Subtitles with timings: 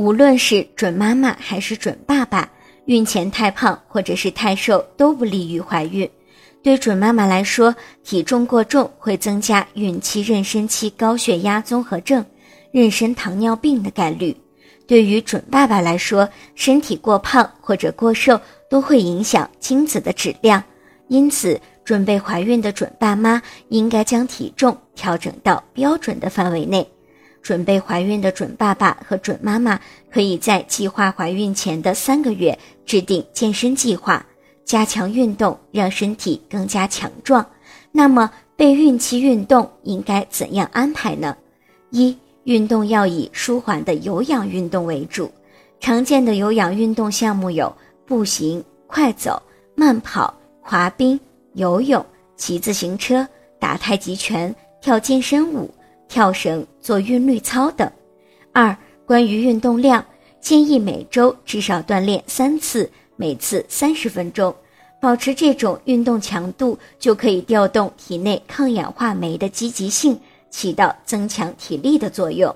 [0.00, 2.50] 无论是准妈妈还是准爸爸，
[2.86, 6.08] 孕前太胖或者是太瘦都不利于怀孕。
[6.62, 12.24] 对准妈妈来说，体重过重会增加孕期妊娠期高血压综合症、
[12.72, 14.34] 妊娠糖尿病的概率。
[14.86, 18.40] 对于准爸爸来说，身体过胖或者过瘦
[18.70, 20.64] 都会影响精子的质量，
[21.08, 26.90] 因此准备怀孕的准爸妈应该将体重调整到标准的范围内。
[27.42, 29.80] 准备怀孕的准爸爸和准妈妈
[30.10, 34.24] 可以在计划怀孕前的三个月制定健身计划，
[34.64, 37.44] 加强运动，让身体更加强壮。
[37.92, 41.36] 那么备孕期运动应该怎样安排呢？
[41.90, 45.30] 一运动要以舒缓的有氧运动为主，
[45.80, 47.74] 常见的有氧运动项目有
[48.06, 49.42] 步行、快走、
[49.74, 51.18] 慢跑、滑冰、
[51.54, 52.04] 游泳、
[52.36, 53.26] 骑自行车、
[53.58, 55.72] 打太极拳、跳健身舞、
[56.10, 57.90] 跳绳、做韵律操等。
[58.52, 60.04] 二、关于运动量，
[60.42, 64.54] 建议每周至少锻炼三次，每次三十分钟，
[65.00, 70.20] 保持这种运动强度，就可以调动体内抗氧化酶的积极性。
[70.50, 72.52] 起到增强体力的作用。